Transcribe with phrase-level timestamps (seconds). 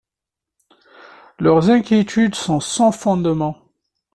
[1.37, 3.59] Leurs inquiétudes sont sans fondement.